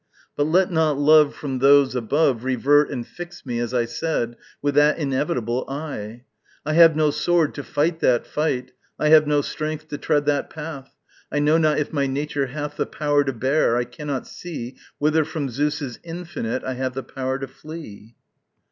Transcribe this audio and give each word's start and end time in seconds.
But 0.35 0.45
let 0.45 0.71
not 0.71 0.97
love 0.97 1.35
from 1.35 1.59
those 1.59 1.93
above 1.95 2.43
Revert 2.43 2.89
and 2.89 3.05
fix 3.05 3.45
me, 3.45 3.59
as 3.59 3.71
I 3.71 3.85
said, 3.85 4.35
With 4.59 4.73
that 4.73 4.97
inevitable 4.97 5.63
Eye! 5.69 6.23
I 6.65 6.73
have 6.73 6.95
no 6.95 7.11
sword 7.11 7.53
to 7.53 7.63
fight 7.63 7.99
that 7.99 8.25
fight, 8.25 8.71
I 8.97 9.09
have 9.09 9.27
no 9.27 9.41
strength 9.41 9.89
to 9.89 9.99
tread 9.99 10.25
that 10.25 10.49
path, 10.49 10.89
I 11.31 11.37
know 11.37 11.59
not 11.59 11.77
if 11.77 11.93
my 11.93 12.07
nature 12.07 12.47
hath 12.47 12.77
The 12.77 12.87
power 12.87 13.23
to 13.25 13.31
bear, 13.33 13.77
I 13.77 13.83
cannot 13.83 14.25
see 14.25 14.75
Whither 14.97 15.23
from 15.23 15.49
Zeus's 15.51 15.99
infinite 16.03 16.63
I 16.63 16.73
have 16.73 16.95
the 16.95 17.03
power 17.03 17.37
to 17.37 17.47
flee. 17.47 18.15